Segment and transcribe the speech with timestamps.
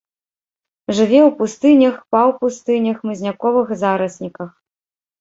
[0.95, 4.49] Жыве ў пустынях, паўпустынях, хмызняковых зарасніках.